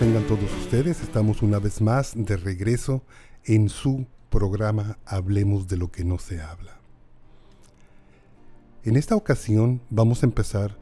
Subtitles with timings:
[0.00, 1.02] Tengan todos ustedes.
[1.02, 3.02] Estamos una vez más de regreso
[3.44, 6.80] en su programa Hablemos de lo que no se habla.
[8.82, 10.78] En esta ocasión vamos a empezar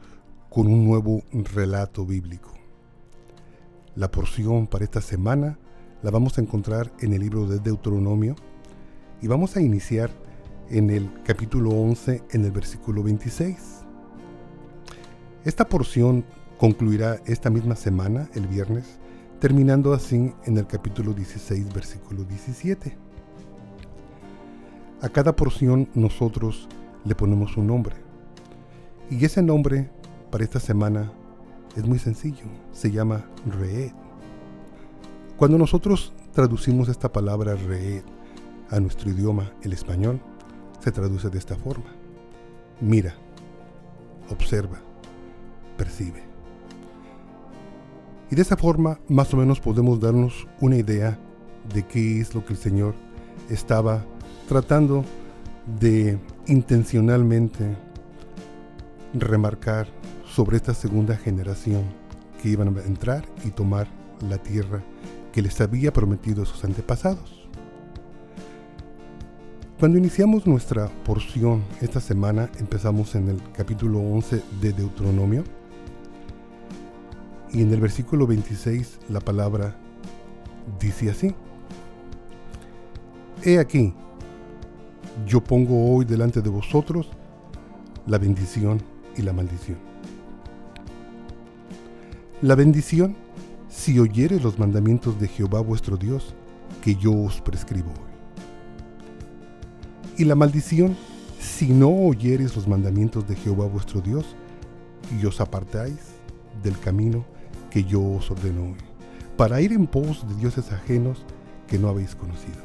[0.49, 2.53] con un nuevo relato bíblico.
[3.97, 5.59] La porción para esta semana
[6.01, 8.37] la vamos a encontrar en el libro de Deuteronomio
[9.21, 10.11] y vamos a iniciar
[10.69, 13.81] en el capítulo 11 en el versículo 26.
[15.43, 16.23] Esta porción
[16.57, 18.97] concluirá esta misma semana, el viernes,
[19.39, 22.97] terminando así en el capítulo 16, versículo 17.
[25.01, 26.67] A cada porción nosotros
[27.05, 27.95] le ponemos un nombre.
[29.09, 29.89] Y ese nombre
[30.29, 31.11] para esta semana
[31.75, 33.91] es muy sencillo, se llama Reed.
[35.37, 38.03] Cuando nosotros traducimos esta palabra Reed
[38.69, 40.19] a nuestro idioma, el español,
[40.79, 41.87] se traduce de esta forma.
[42.81, 43.15] Mira,
[44.29, 44.79] observa,
[45.77, 46.28] percibe.
[48.31, 51.17] Y de esa forma más o menos podemos darnos una idea
[51.73, 52.93] de qué es lo que el Señor
[53.49, 54.05] estaba
[54.47, 55.03] tratando
[55.79, 57.75] de intencionalmente
[59.13, 59.87] remarcar
[60.25, 61.83] sobre esta segunda generación
[62.41, 63.87] que iban a entrar y tomar
[64.27, 64.83] la tierra
[65.31, 67.49] que les había prometido a sus antepasados.
[69.79, 75.43] Cuando iniciamos nuestra porción esta semana, empezamos en el capítulo 11 de Deuteronomio,
[77.51, 79.75] y en el versículo 26 la palabra
[80.79, 81.33] dice así.
[83.43, 83.93] He aquí,
[85.25, 87.09] yo pongo hoy delante de vosotros
[88.05, 88.81] la bendición
[89.15, 89.77] y la maldición.
[92.41, 93.15] La bendición
[93.69, 96.33] si oyeres los mandamientos de Jehová vuestro Dios,
[96.81, 98.09] que yo os prescribo hoy.
[100.17, 100.97] Y la maldición
[101.39, 104.35] si no oyeres los mandamientos de Jehová vuestro Dios,
[105.19, 105.97] y os apartáis
[106.61, 107.25] del camino
[107.69, 108.77] que yo os ordeno hoy,
[109.37, 111.23] para ir en pos de dioses ajenos
[111.67, 112.57] que no habéis conocido.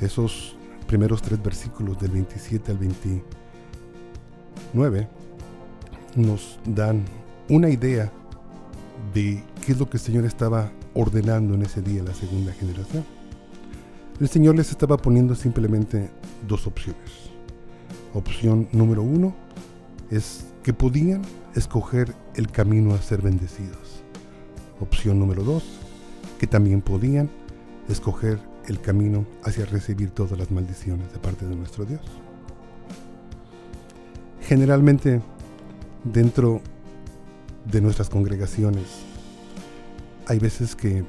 [0.00, 0.56] Esos
[0.86, 5.08] primeros tres versículos del 27 al 29
[6.16, 7.02] nos dan
[7.48, 8.12] una idea
[9.14, 12.52] de qué es lo que el Señor estaba ordenando en ese día a la segunda
[12.52, 13.04] generación.
[14.20, 16.10] El Señor les estaba poniendo simplemente
[16.46, 17.30] dos opciones.
[18.14, 19.34] Opción número uno
[20.10, 21.22] es que podían
[21.54, 24.02] escoger el camino a ser bendecidos.
[24.80, 25.64] Opción número dos,
[26.38, 27.30] que también podían
[27.88, 32.02] escoger el camino hacia recibir todas las maldiciones de parte de nuestro Dios.
[34.40, 35.20] Generalmente,
[36.04, 36.60] dentro
[37.70, 38.86] de nuestras congregaciones,
[40.26, 41.04] hay veces que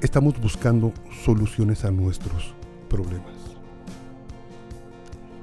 [0.00, 0.92] estamos buscando
[1.24, 2.54] soluciones a nuestros
[2.88, 3.34] problemas.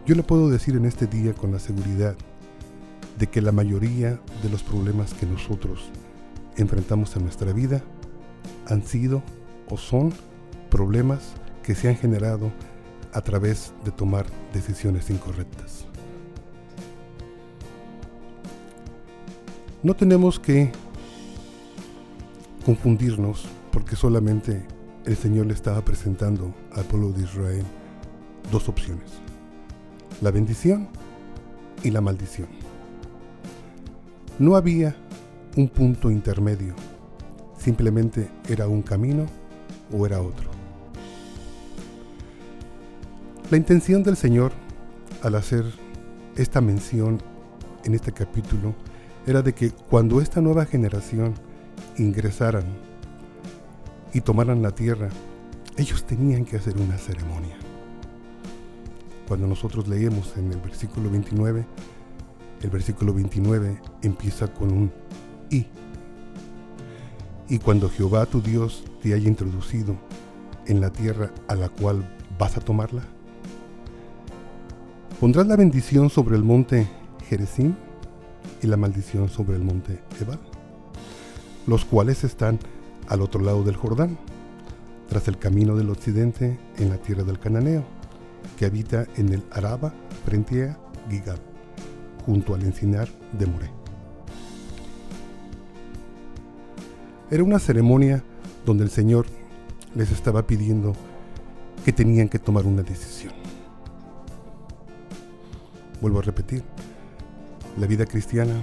[0.06, 2.16] Yo le puedo decir en este día con la seguridad
[3.18, 5.90] de que la mayoría de los problemas que nosotros
[6.58, 7.84] enfrentamos en nuestra vida
[8.68, 9.24] han sido
[9.70, 10.14] o son
[10.70, 12.52] problemas que se han generado
[13.14, 15.86] a través de tomar decisiones incorrectas.
[19.84, 20.72] No tenemos que
[22.66, 24.66] confundirnos porque solamente
[25.06, 27.66] el Señor le estaba presentando al pueblo de Israel
[28.52, 29.12] dos opciones,
[30.22, 30.88] la bendición
[31.84, 32.63] y la maldición.
[34.40, 34.96] No había
[35.56, 36.74] un punto intermedio,
[37.56, 39.28] simplemente era un camino
[39.96, 40.50] o era otro.
[43.52, 44.52] La intención del Señor
[45.22, 45.64] al hacer
[46.36, 47.22] esta mención
[47.84, 48.74] en este capítulo
[49.28, 51.36] era de que cuando esta nueva generación
[52.00, 52.66] ingresaran
[54.14, 55.10] y tomaran la tierra,
[55.78, 57.56] ellos tenían que hacer una ceremonia.
[59.28, 61.66] Cuando nosotros leemos en el versículo 29,
[62.64, 64.92] el versículo 29 empieza con un
[65.50, 65.68] y.
[67.50, 69.98] Y cuando Jehová tu Dios te haya introducido
[70.66, 73.04] en la tierra a la cual vas a tomarla,
[75.20, 76.88] pondrás la bendición sobre el monte
[77.28, 77.76] Jerezim
[78.62, 80.40] y la maldición sobre el monte Ebal,
[81.68, 82.60] los cuales están
[83.10, 84.18] al otro lado del Jordán,
[85.10, 87.84] tras el camino del occidente en la tierra del Cananeo,
[88.58, 89.94] que habita en el Araba
[90.26, 90.80] frente a
[92.26, 93.70] junto al encinar de Moré.
[97.30, 98.24] Era una ceremonia
[98.66, 99.26] donde el Señor
[99.96, 100.94] les estaba pidiendo
[101.84, 103.34] que tenían que tomar una decisión.
[106.02, 106.64] Vuelvo a repetir,
[107.78, 108.54] la vida cristiana,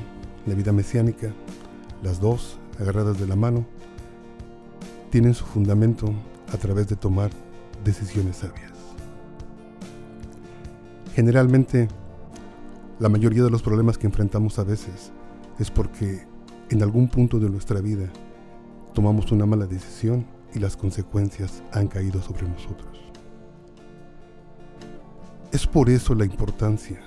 [0.47, 1.33] la vida mesiánica,
[2.03, 3.67] las dos agarradas de la mano,
[5.11, 6.13] tienen su fundamento
[6.53, 7.31] a través de tomar
[7.85, 8.71] decisiones sabias.
[11.15, 11.89] Generalmente
[13.01, 15.11] la mayoría de los problemas que enfrentamos a veces
[15.59, 16.27] es porque
[16.69, 18.11] en algún punto de nuestra vida
[18.93, 23.01] tomamos una mala decisión y las consecuencias han caído sobre nosotros.
[25.51, 27.01] Es por eso la importancia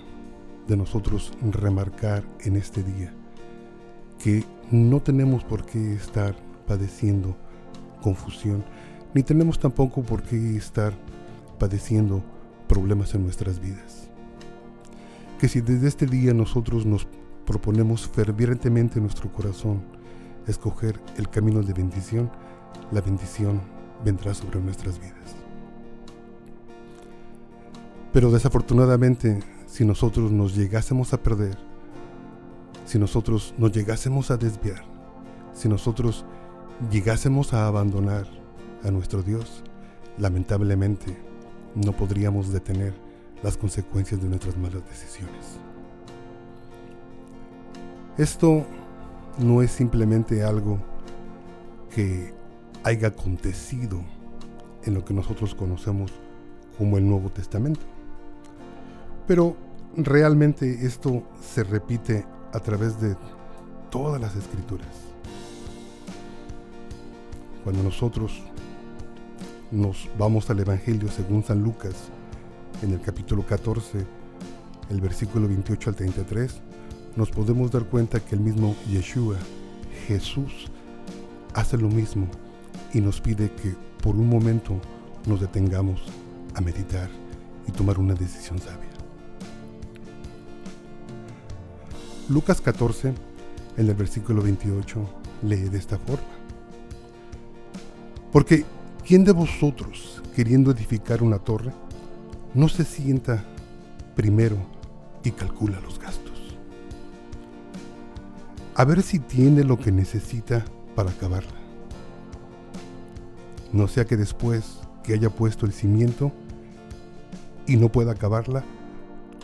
[0.67, 3.13] de nosotros remarcar en este día
[4.17, 6.35] que no tenemos por qué estar
[6.65, 7.37] padeciendo
[8.01, 8.65] confusión,
[9.13, 10.93] ni tenemos tampoco por qué estar
[11.59, 12.23] padeciendo
[12.67, 14.02] problemas en nuestras vidas.
[15.43, 17.05] Que si desde este día nosotros nos
[17.45, 19.83] proponemos fervientemente en nuestro corazón
[20.47, 22.31] escoger el camino de bendición,
[22.93, 23.61] la bendición
[24.05, 25.35] vendrá sobre nuestras vidas.
[28.13, 31.57] Pero desafortunadamente, si nosotros nos llegásemos a perder,
[32.85, 34.85] si nosotros nos llegásemos a desviar,
[35.51, 36.23] si nosotros
[36.89, 38.27] llegásemos a abandonar
[38.81, 39.61] a nuestro Dios,
[40.17, 41.17] lamentablemente
[41.75, 42.93] no podríamos detener
[43.43, 45.59] las consecuencias de nuestras malas decisiones.
[48.17, 48.65] Esto
[49.37, 50.79] no es simplemente algo
[51.93, 52.33] que
[52.83, 54.01] haya acontecido
[54.83, 56.11] en lo que nosotros conocemos
[56.77, 57.81] como el Nuevo Testamento.
[59.27, 59.55] Pero
[59.95, 63.15] realmente esto se repite a través de
[63.89, 64.87] todas las escrituras.
[67.63, 68.41] Cuando nosotros
[69.71, 71.95] nos vamos al Evangelio según San Lucas,
[72.83, 74.05] en el capítulo 14,
[74.89, 76.61] el versículo 28 al 33,
[77.15, 79.37] nos podemos dar cuenta que el mismo Yeshua,
[80.05, 80.69] Jesús,
[81.53, 82.27] hace lo mismo
[82.93, 84.79] y nos pide que por un momento
[85.25, 86.01] nos detengamos
[86.55, 87.09] a meditar
[87.67, 88.89] y tomar una decisión sabia.
[92.27, 93.13] Lucas 14,
[93.77, 94.99] en el versículo 28,
[95.43, 96.23] lee de esta forma.
[98.33, 98.65] Porque,
[99.07, 101.71] ¿quién de vosotros, queriendo edificar una torre,
[102.53, 103.43] no se sienta
[104.15, 104.57] primero
[105.23, 106.33] y calcula los gastos?
[108.75, 110.65] a ver si tiene lo que necesita
[110.95, 111.51] para acabarla.
[113.71, 116.31] No sea que después que haya puesto el cimiento
[117.67, 118.63] y no pueda acabarla,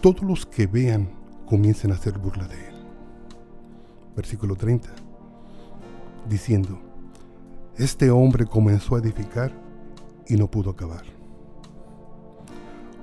[0.01, 1.09] todos los que vean
[1.45, 2.75] comiencen a hacer burla de él.
[4.15, 4.89] Versículo 30.
[6.27, 6.79] Diciendo,
[7.77, 9.51] este hombre comenzó a edificar
[10.27, 11.18] y no pudo acabar.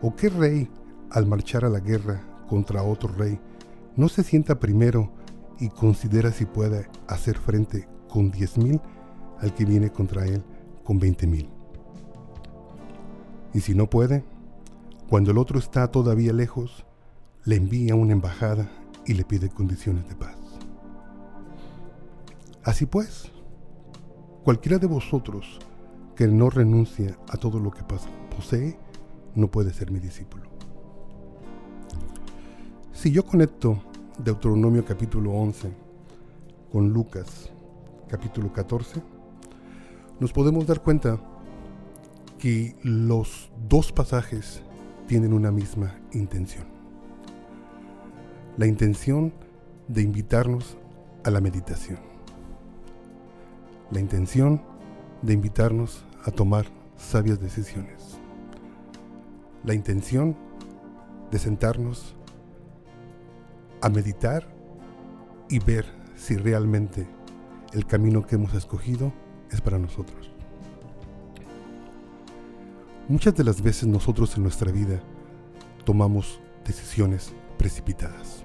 [0.02, 0.68] ¿O qué rey,
[1.10, 3.40] al marchar a la guerra contra otro rey,
[3.96, 5.10] no se sienta primero
[5.58, 8.80] y considera si puede hacer frente con 10.000
[9.40, 10.42] al que viene contra él
[10.84, 11.48] con 20.000.
[13.54, 14.24] Y si no puede,
[15.08, 16.84] cuando el otro está todavía lejos,
[17.44, 18.68] le envía una embajada
[19.06, 20.36] y le pide condiciones de paz.
[22.64, 23.30] Así pues,
[24.44, 25.58] cualquiera de vosotros
[26.16, 27.84] que no renuncia a todo lo que
[28.36, 28.78] posee,
[29.36, 30.44] no puede ser mi discípulo.
[32.92, 33.80] Si yo conecto
[34.18, 35.70] Deuteronomio capítulo 11
[36.72, 37.52] con Lucas
[38.08, 39.02] capítulo 14,
[40.18, 41.20] nos podemos dar cuenta
[42.38, 44.62] que los dos pasajes
[45.06, 46.64] tienen una misma intención.
[48.56, 49.32] La intención
[49.88, 50.78] de invitarnos
[51.24, 51.98] a la meditación.
[53.90, 54.62] La intención
[55.20, 56.66] de invitarnos a tomar
[56.96, 58.15] sabias decisiones.
[59.66, 60.36] La intención
[61.32, 62.14] de sentarnos
[63.82, 64.46] a meditar
[65.50, 67.08] y ver si realmente
[67.72, 69.12] el camino que hemos escogido
[69.50, 70.30] es para nosotros.
[73.08, 75.00] Muchas de las veces nosotros en nuestra vida
[75.84, 78.44] tomamos decisiones precipitadas.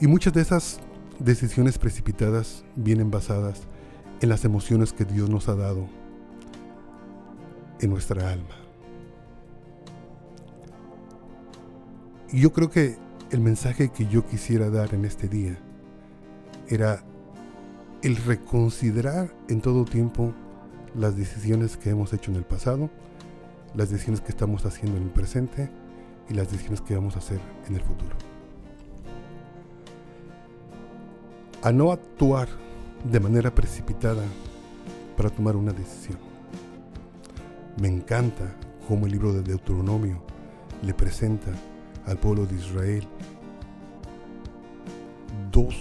[0.00, 0.80] Y muchas de esas
[1.18, 3.62] decisiones precipitadas vienen basadas
[4.20, 5.88] en las emociones que Dios nos ha dado
[7.80, 8.61] en nuestra alma.
[12.32, 12.96] Y yo creo que
[13.30, 15.58] el mensaje que yo quisiera dar en este día
[16.66, 17.04] era
[18.02, 20.32] el reconsiderar en todo tiempo
[20.94, 22.88] las decisiones que hemos hecho en el pasado,
[23.74, 25.70] las decisiones que estamos haciendo en el presente
[26.30, 28.16] y las decisiones que vamos a hacer en el futuro.
[31.62, 32.48] A no actuar
[33.10, 34.24] de manera precipitada
[35.18, 36.18] para tomar una decisión.
[37.78, 38.56] Me encanta
[38.88, 40.22] cómo el libro de Deuteronomio
[40.82, 41.50] le presenta
[42.06, 43.06] al pueblo de Israel
[45.50, 45.74] dos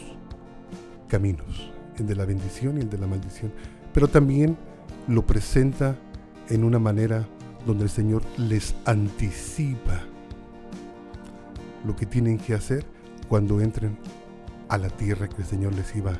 [1.08, 3.52] caminos, el de la bendición y el de la maldición,
[3.94, 4.58] pero también
[5.08, 5.96] lo presenta
[6.50, 7.28] en una manera
[7.66, 10.02] donde el Señor les anticipa
[11.86, 12.86] lo que tienen que hacer
[13.28, 13.98] cuando entren
[14.70, 16.14] a la tierra que el Señor les iba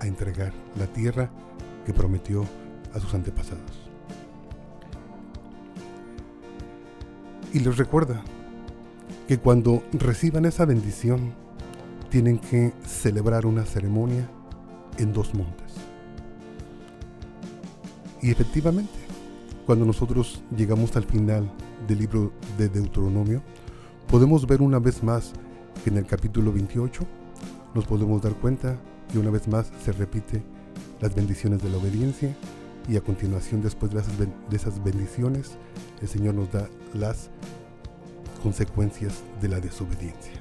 [0.00, 1.30] a entregar, la tierra
[1.84, 2.44] que prometió
[2.94, 3.88] a sus antepasados.
[7.52, 8.22] Y les recuerda
[9.28, 11.34] que cuando reciban esa bendición,
[12.10, 14.28] tienen que celebrar una ceremonia
[14.96, 15.74] en dos montes.
[18.22, 18.90] Y efectivamente,
[19.66, 21.48] cuando nosotros llegamos al final
[21.86, 23.42] del libro de Deuteronomio,
[24.08, 25.32] podemos ver una vez más
[25.84, 27.06] que en el capítulo 28
[27.74, 28.78] nos podemos dar cuenta
[29.12, 30.42] que una vez más se repite
[31.00, 32.34] las bendiciones de la obediencia
[32.88, 35.58] y a continuación después de, esas bendiciones
[36.00, 37.28] el Señor nos da las
[38.38, 40.32] consecuencias de la desobediencia.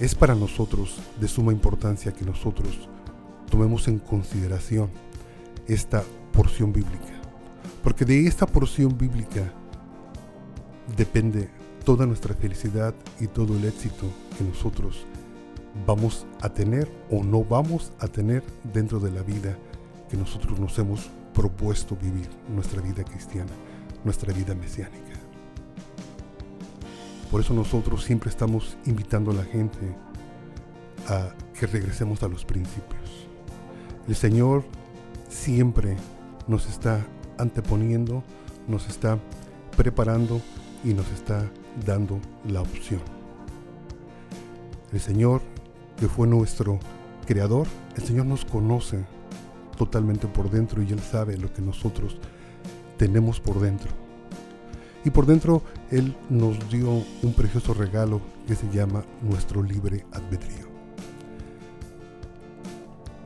[0.00, 2.88] Es para nosotros de suma importancia que nosotros
[3.50, 4.88] tomemos en consideración
[5.66, 6.02] esta
[6.32, 7.20] porción bíblica,
[7.82, 9.52] porque de esta porción bíblica
[10.96, 11.50] depende
[11.84, 14.06] toda nuestra felicidad y todo el éxito
[14.38, 15.04] que nosotros
[15.86, 19.56] vamos a tener o no vamos a tener dentro de la vida
[20.08, 21.10] que nosotros nos hemos
[21.40, 23.50] propuesto vivir, nuestra vida cristiana,
[24.04, 25.18] nuestra vida mesiánica.
[27.30, 29.78] Por eso nosotros siempre estamos invitando a la gente
[31.08, 33.26] a que regresemos a los principios.
[34.06, 34.64] El Señor
[35.30, 35.96] siempre
[36.46, 37.06] nos está
[37.38, 38.22] anteponiendo,
[38.68, 39.18] nos está
[39.78, 40.42] preparando
[40.84, 41.50] y nos está
[41.86, 43.00] dando la opción.
[44.92, 45.40] El Señor,
[45.98, 46.78] que fue nuestro
[47.24, 47.66] creador,
[47.96, 49.06] el Señor nos conoce
[49.80, 52.18] totalmente por dentro y Él sabe lo que nosotros
[52.98, 53.90] tenemos por dentro.
[55.06, 60.68] Y por dentro Él nos dio un precioso regalo que se llama nuestro libre albedrío.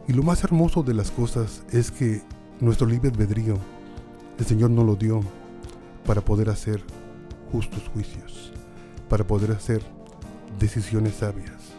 [0.07, 2.23] Y lo más hermoso de las cosas es que
[2.61, 3.59] nuestro libre albedrío,
[4.39, 5.23] el Señor nos lo dio
[6.07, 6.85] para poder hacer
[7.51, 8.53] justos juicios,
[9.09, 9.83] para poder hacer
[10.61, 11.73] decisiones sabias,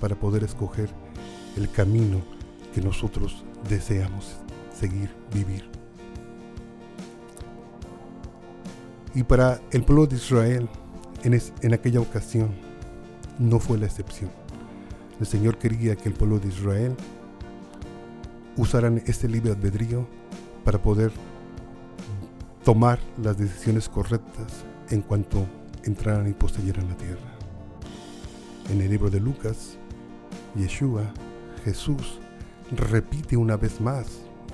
[0.00, 0.88] para poder escoger
[1.56, 2.20] el camino
[2.72, 4.36] que nosotros deseamos
[4.78, 5.68] seguir, vivir.
[9.14, 10.68] Y para el pueblo de Israel,
[11.22, 12.50] en, en aquella ocasión,
[13.38, 14.30] no fue la excepción.
[15.20, 16.96] El Señor quería que el pueblo de Israel
[18.56, 20.06] usaran este libre albedrío
[20.64, 21.12] para poder
[22.64, 25.46] tomar las decisiones correctas en cuanto
[25.84, 27.34] entraran y poseyeran la tierra.
[28.70, 29.76] En el libro de Lucas,
[30.56, 31.02] Yeshua,
[31.64, 32.18] Jesús,
[32.70, 34.06] repite una vez más,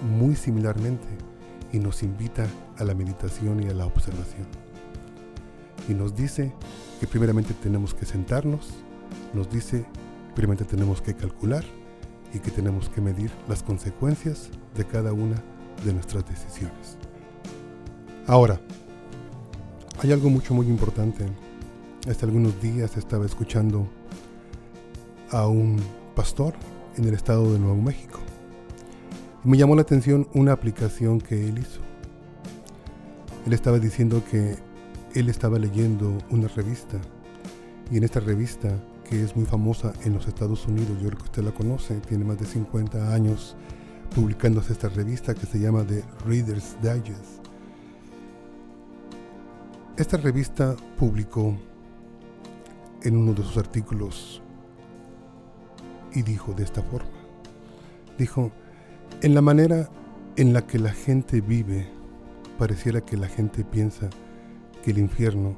[0.02, 1.08] muy similarmente,
[1.72, 2.46] y nos invita
[2.78, 4.46] a la meditación y a la observación.
[5.88, 6.52] Y nos dice
[6.98, 8.70] que primeramente tenemos que sentarnos,
[9.34, 9.84] nos dice
[10.34, 11.64] primeramente tenemos que calcular
[12.32, 15.42] y que tenemos que medir las consecuencias de cada una
[15.84, 16.96] de nuestras decisiones.
[18.26, 18.60] Ahora,
[20.02, 21.26] hay algo mucho muy importante.
[22.08, 23.88] Hace algunos días estaba escuchando
[25.30, 25.80] a un
[26.14, 26.54] pastor
[27.00, 28.20] en el estado de Nuevo México.
[29.42, 31.80] Me llamó la atención una aplicación que él hizo.
[33.46, 34.58] Él estaba diciendo que
[35.14, 36.98] él estaba leyendo una revista
[37.90, 38.68] y en esta revista
[39.08, 42.24] que es muy famosa en los Estados Unidos, yo creo que usted la conoce, tiene
[42.24, 43.56] más de 50 años
[44.14, 47.40] publicándose esta revista que se llama The Reader's Digest.
[49.96, 51.56] Esta revista publicó
[53.02, 54.42] en uno de sus artículos
[56.12, 57.10] y dijo de esta forma,
[58.18, 58.52] dijo,
[59.22, 59.88] en la manera
[60.36, 61.88] en la que la gente vive,
[62.58, 64.08] pareciera que la gente piensa
[64.82, 65.56] que el infierno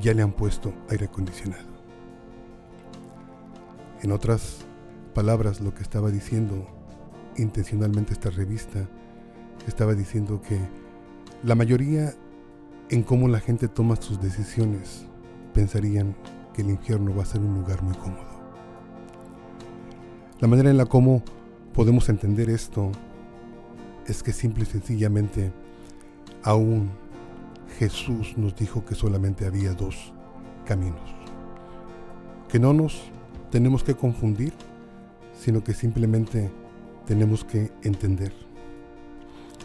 [0.00, 1.72] ya le han puesto aire acondicionado.
[4.02, 4.64] En otras
[5.14, 6.66] palabras, lo que estaba diciendo
[7.36, 8.88] intencionalmente esta revista,
[9.66, 10.58] estaba diciendo que
[11.42, 12.14] la mayoría
[12.90, 15.06] en cómo la gente toma sus decisiones
[15.54, 16.16] pensarían
[16.52, 18.31] que el infierno va a ser un lugar muy cómodo.
[20.42, 21.22] La manera en la cómo
[21.72, 22.90] podemos entender esto
[24.08, 25.52] es que simple y sencillamente
[26.42, 26.90] aún
[27.78, 30.12] Jesús nos dijo que solamente había dos
[30.66, 31.14] caminos.
[32.48, 33.04] Que no nos
[33.52, 34.52] tenemos que confundir,
[35.32, 36.50] sino que simplemente
[37.06, 38.32] tenemos que entender.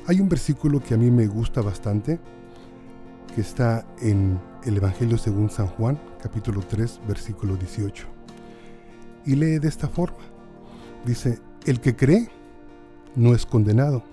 [0.06, 2.20] Hay un versículo que a mí me gusta bastante,
[3.34, 8.06] que está en el Evangelio según San Juan, capítulo 3, versículo 18.
[9.26, 10.37] Y lee de esta forma.
[11.06, 12.30] Dice, el que cree
[13.16, 14.04] no es condenado,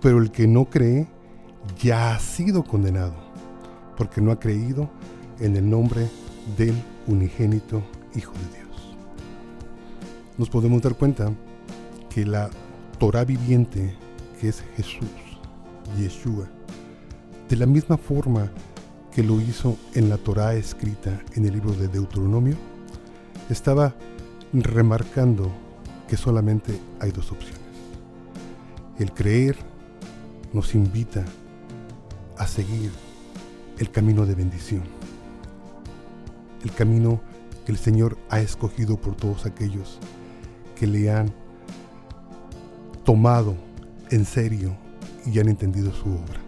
[0.00, 1.08] pero el que no cree
[1.80, 3.14] ya ha sido condenado,
[3.96, 4.90] porque no ha creído
[5.40, 6.08] en el nombre
[6.56, 6.74] del
[7.06, 7.82] unigénito
[8.14, 8.96] Hijo de Dios.
[10.38, 11.32] Nos podemos dar cuenta
[12.10, 12.48] que la
[12.98, 13.96] Torah viviente,
[14.40, 15.08] que es Jesús,
[15.98, 16.48] Yeshua,
[17.48, 18.50] de la misma forma
[19.12, 22.56] que lo hizo en la Torah escrita en el libro de Deuteronomio,
[23.48, 23.94] estaba
[24.52, 25.50] remarcando
[26.08, 27.60] que solamente hay dos opciones.
[28.98, 29.56] El creer
[30.52, 31.24] nos invita
[32.38, 32.90] a seguir
[33.78, 34.82] el camino de bendición.
[36.62, 37.20] el camino
[37.66, 39.98] que el Señor ha escogido por todos aquellos
[40.74, 41.30] que le han
[43.04, 43.54] tomado
[44.10, 44.74] en serio
[45.26, 46.40] y han entendido su obra.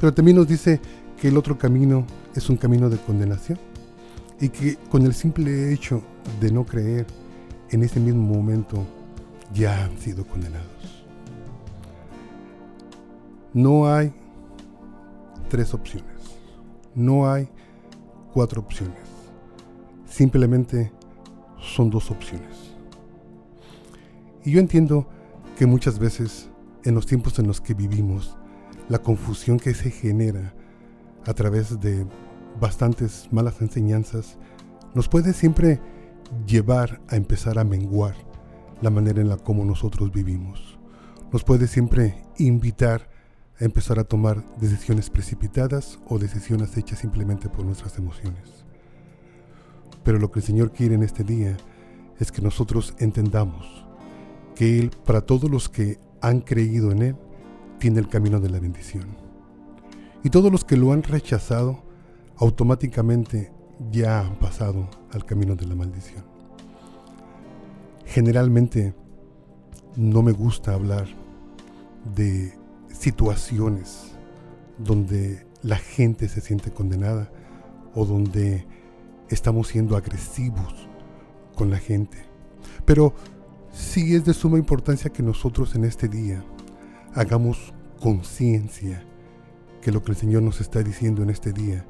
[0.00, 0.80] Pero también nos dice
[1.20, 3.58] que el otro camino es un camino de condenación
[4.40, 6.02] y que con el simple hecho
[6.40, 7.06] de no creer
[7.74, 8.86] en ese mismo momento
[9.52, 11.04] ya han sido condenados.
[13.52, 14.12] No hay
[15.48, 16.38] tres opciones,
[16.94, 17.48] no hay
[18.32, 19.02] cuatro opciones,
[20.06, 20.92] simplemente
[21.60, 22.76] son dos opciones.
[24.44, 25.08] Y yo entiendo
[25.58, 26.50] que muchas veces
[26.84, 28.36] en los tiempos en los que vivimos,
[28.88, 30.54] la confusión que se genera
[31.26, 32.06] a través de
[32.60, 34.38] bastantes malas enseñanzas
[34.94, 35.80] nos puede siempre
[36.46, 38.14] llevar a empezar a menguar
[38.80, 40.78] la manera en la como nosotros vivimos.
[41.32, 43.08] Nos puede siempre invitar
[43.60, 48.64] a empezar a tomar decisiones precipitadas o decisiones hechas simplemente por nuestras emociones.
[50.02, 51.56] Pero lo que el Señor quiere en este día
[52.18, 53.86] es que nosotros entendamos
[54.54, 57.16] que Él, para todos los que han creído en Él,
[57.78, 59.16] tiene el camino de la bendición.
[60.22, 61.82] Y todos los que lo han rechazado,
[62.36, 63.52] automáticamente
[63.90, 66.24] ya han pasado al camino de la maldición.
[68.04, 68.94] Generalmente
[69.96, 71.06] no me gusta hablar
[72.14, 72.52] de
[72.88, 74.12] situaciones
[74.78, 77.30] donde la gente se siente condenada
[77.94, 78.66] o donde
[79.28, 80.88] estamos siendo agresivos
[81.54, 82.18] con la gente.
[82.84, 83.14] Pero
[83.72, 86.44] sí es de suma importancia que nosotros en este día
[87.14, 89.04] hagamos conciencia
[89.80, 91.86] que lo que el Señor nos está diciendo en este día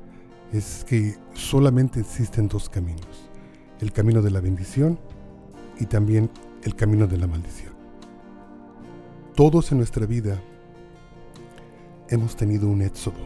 [0.54, 3.28] es que solamente existen dos caminos,
[3.80, 5.00] el camino de la bendición
[5.80, 6.30] y también
[6.62, 7.74] el camino de la maldición.
[9.34, 10.40] Todos en nuestra vida
[12.08, 13.18] hemos tenido un éxodo.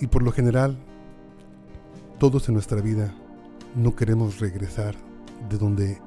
[0.00, 0.78] Y por lo general,
[2.20, 3.12] todos en nuestra vida
[3.74, 4.94] no queremos regresar
[5.48, 6.00] de donde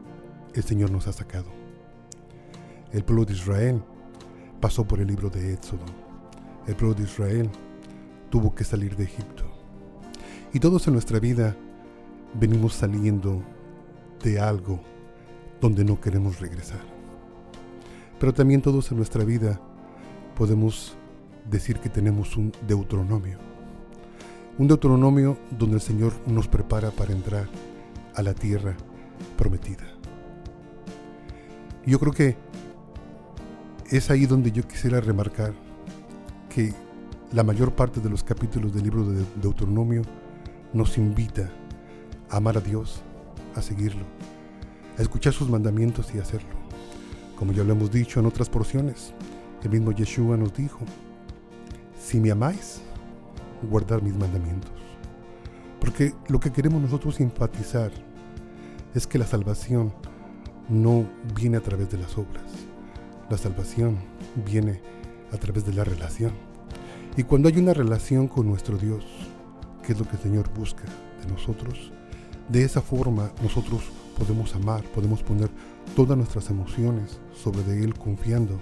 [0.54, 1.50] el Señor nos ha sacado.
[2.94, 3.84] El pueblo de Israel
[4.62, 5.84] pasó por el libro de Éxodo.
[6.68, 7.50] El pueblo de Israel
[8.30, 9.46] tuvo que salir de Egipto.
[10.54, 11.56] Y todos en nuestra vida
[12.34, 13.44] venimos saliendo
[14.24, 14.80] de algo
[15.62, 16.82] donde no queremos regresar.
[18.20, 19.60] Pero también todos en nuestra vida
[20.36, 20.98] podemos
[21.50, 23.38] decir que tenemos un deuteronomio.
[24.58, 27.48] Un deuteronomio donde el Señor nos prepara para entrar
[28.16, 28.76] a la tierra
[29.38, 29.86] prometida.
[31.86, 32.38] Yo creo que
[33.90, 35.54] es ahí donde yo quisiera remarcar
[36.50, 36.74] que
[37.32, 40.02] la mayor parte de los capítulos del libro de Deuteronomio
[40.74, 41.50] nos invita
[42.30, 43.02] a amar a Dios,
[43.56, 44.04] a seguirlo,
[44.98, 46.58] a escuchar sus mandamientos y hacerlo.
[47.38, 49.14] Como ya lo hemos dicho en otras porciones,
[49.64, 50.80] el mismo Yeshua nos dijo,
[52.00, 52.82] si me amáis,
[53.70, 54.72] guardar mis mandamientos.
[55.80, 57.92] Porque lo que queremos nosotros enfatizar
[58.96, 59.94] es que la salvación
[60.68, 62.44] no viene a través de las obras.
[63.30, 63.98] La salvación
[64.46, 64.82] viene
[65.32, 66.49] a través de la relación.
[67.18, 69.06] Y cuando hay una relación con nuestro Dios,
[69.84, 70.84] que es lo que el Señor busca
[71.22, 71.92] de nosotros,
[72.48, 73.84] de esa forma nosotros
[74.18, 75.50] podemos amar, podemos poner
[75.96, 78.60] todas nuestras emociones sobre de Él confiando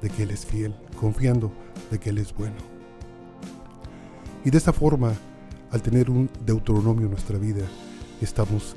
[0.00, 1.52] de que Él es fiel, confiando
[1.90, 2.56] de que Él es bueno.
[4.44, 5.12] Y de esa forma,
[5.70, 7.66] al tener un deuteronomio en nuestra vida,
[8.20, 8.76] estamos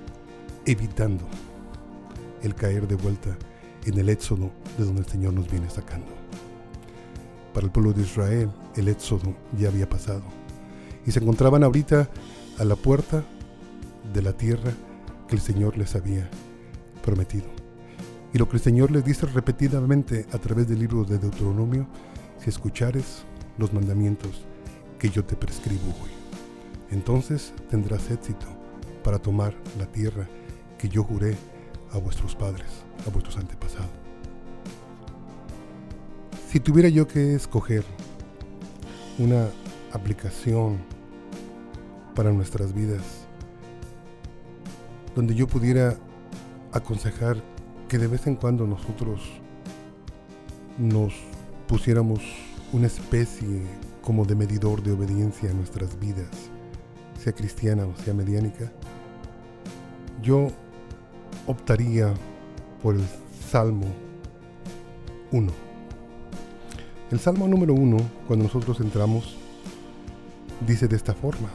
[0.65, 1.23] evitando
[2.41, 3.37] el caer de vuelta
[3.85, 6.20] en el éxodo de donde el Señor nos viene sacando.
[7.53, 10.23] Para el pueblo de Israel, el éxodo ya había pasado
[11.05, 12.09] y se encontraban ahorita
[12.57, 13.23] a la puerta
[14.13, 14.71] de la tierra
[15.27, 16.29] que el Señor les había
[17.03, 17.47] prometido.
[18.33, 21.87] Y lo que el Señor les dice repetidamente a través del libro de Deuteronomio,
[22.39, 23.23] si escuchares
[23.57, 24.45] los mandamientos
[24.97, 26.11] que yo te prescribo hoy,
[26.91, 28.45] entonces tendrás éxito
[29.03, 30.27] para tomar la tierra
[30.77, 31.35] que yo juré
[31.91, 32.67] a vuestros padres,
[33.05, 34.10] a vuestros antepasados.
[36.51, 37.85] Si tuviera yo que escoger
[39.17, 39.47] una
[39.93, 40.79] aplicación
[42.13, 43.25] para nuestras vidas,
[45.15, 45.95] donde yo pudiera
[46.73, 47.41] aconsejar
[47.87, 49.21] que de vez en cuando nosotros
[50.77, 51.13] nos
[51.69, 52.19] pusiéramos
[52.73, 53.61] una especie
[54.01, 56.27] como de medidor de obediencia en nuestras vidas,
[57.17, 58.73] sea cristiana o sea mediánica,
[60.21, 60.49] yo
[61.47, 62.13] optaría
[62.83, 63.05] por el
[63.49, 63.85] Salmo
[65.31, 65.70] 1.
[67.11, 69.35] El Salmo número 1, cuando nosotros entramos,
[70.65, 71.49] dice de esta forma,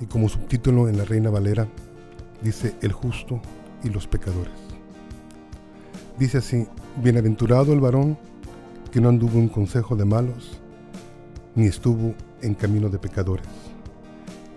[0.00, 1.68] y como subtítulo en la Reina Valera,
[2.42, 3.40] dice el justo
[3.84, 4.52] y los pecadores.
[6.18, 6.66] Dice así,
[7.04, 8.18] bienaventurado el varón
[8.90, 10.60] que no anduvo en consejo de malos,
[11.54, 13.46] ni estuvo en camino de pecadores,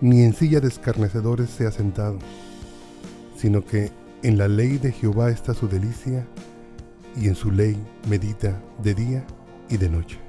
[0.01, 2.17] ni en silla de escarnecedores se ha sentado,
[3.37, 3.91] sino que
[4.23, 6.25] en la ley de Jehová está su delicia,
[7.15, 7.77] y en su ley
[8.09, 9.27] medita de día
[9.69, 10.28] y de noche.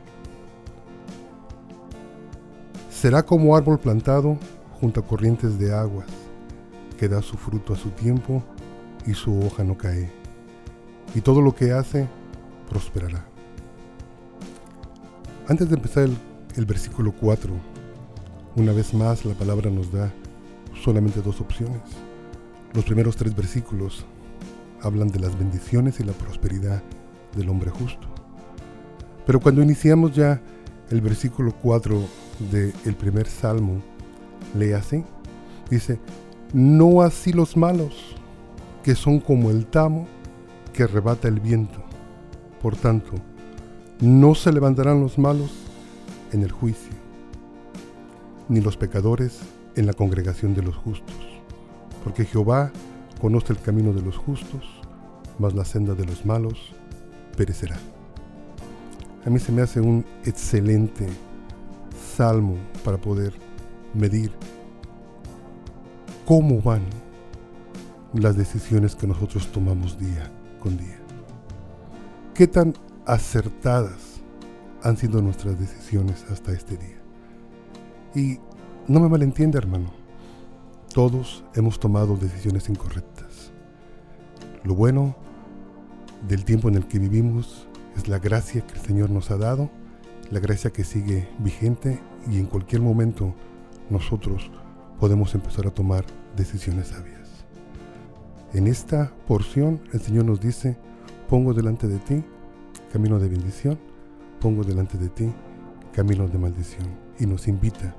[3.01, 4.37] Será como árbol plantado
[4.79, 6.07] junto a corrientes de aguas,
[6.99, 8.43] que da su fruto a su tiempo
[9.07, 10.13] y su hoja no cae,
[11.15, 12.07] y todo lo que hace
[12.69, 13.25] prosperará.
[15.49, 16.11] Antes de empezar
[16.57, 17.51] el, versículo 4,
[18.57, 20.13] una vez más la palabra nos da
[20.85, 21.81] solamente dos opciones.
[22.75, 24.05] Los primeros tres versículos
[24.83, 26.83] hablan de las bendiciones y la prosperidad
[27.35, 28.09] del hombre justo.
[29.25, 30.43] Pero cuando iniciamos ya
[30.91, 31.99] el versículo 4
[32.51, 33.81] del primer salmo,
[34.55, 35.05] lee así,
[35.69, 35.99] dice,
[36.53, 38.17] no así los malos,
[38.83, 40.07] que son como el tamo
[40.73, 41.83] que arrebata el viento.
[42.63, 43.13] Por tanto,
[44.01, 45.51] no se levantarán los malos
[46.33, 46.93] en el juicio,
[48.49, 49.41] ni los pecadores
[49.77, 51.17] en la congregación de los justos,
[52.03, 52.73] porque Jehová
[53.21, 54.65] conoce el camino de los justos,
[55.39, 56.73] mas la senda de los malos
[57.37, 57.77] perecerá.
[59.25, 61.07] A mí se me hace un excelente
[62.11, 63.33] salmo para poder
[63.95, 64.33] medir
[66.27, 66.83] cómo van
[68.13, 70.99] las decisiones que nosotros tomamos día con día.
[72.35, 72.75] ¿Qué tan
[73.07, 74.21] acertadas
[74.83, 77.01] han sido nuestras decisiones hasta este día?
[78.15, 78.39] Y
[78.89, 79.93] no me malentiende, hermano.
[80.93, 83.53] Todos hemos tomado decisiones incorrectas.
[84.65, 85.15] Lo bueno
[86.29, 89.71] del tiempo en el que vivimos es la gracia que el Señor nos ha dado,
[90.31, 93.35] la gracia que sigue vigente y en cualquier momento
[93.89, 94.51] nosotros
[94.99, 96.05] podemos empezar a tomar
[96.37, 97.29] decisiones sabias.
[98.53, 100.77] En esta porción el Señor nos dice,
[101.29, 102.25] pongo delante de ti
[102.93, 103.79] camino de bendición,
[104.41, 105.33] pongo delante de ti
[105.93, 106.89] camino de maldición
[107.19, 107.95] y nos invita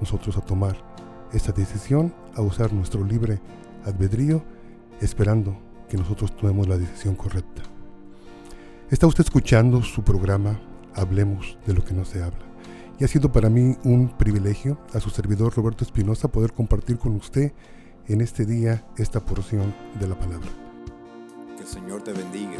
[0.00, 0.76] nosotros a tomar
[1.32, 3.40] esta decisión, a usar nuestro libre
[3.84, 4.42] albedrío,
[5.00, 5.56] esperando
[5.88, 7.62] que nosotros tomemos la decisión correcta.
[8.90, 10.60] Está usted escuchando su programa
[10.96, 12.44] hablemos de lo que no se habla.
[12.98, 17.14] Y ha sido para mí un privilegio a su servidor Roberto Espinosa poder compartir con
[17.14, 17.52] usted
[18.08, 20.48] en este día esta porción de la palabra.
[21.56, 22.56] Que el Señor te bendiga,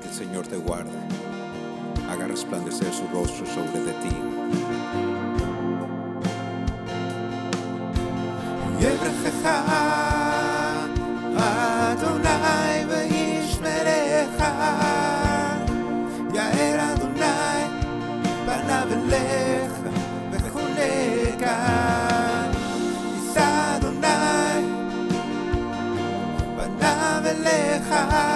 [0.00, 0.98] que el Señor te guarde,
[2.10, 4.16] haga resplandecer su rostro sobre de ti.
[8.80, 8.96] Y el
[27.42, 27.48] เล
[27.88, 28.27] ขา